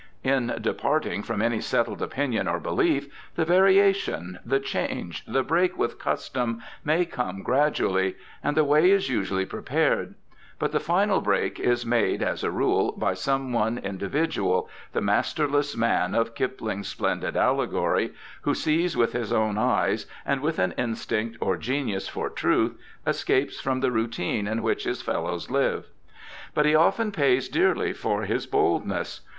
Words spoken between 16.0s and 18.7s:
of Kipling's splendid allegory, who